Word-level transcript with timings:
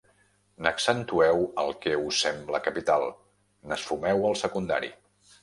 N'accentueu 0.67 1.43
el 1.63 1.69
què 1.83 1.93
us 2.05 2.23
sembla 2.25 2.63
capital, 2.69 3.07
n'esfumeu 3.73 4.27
el 4.33 4.41
secundari 4.43 4.93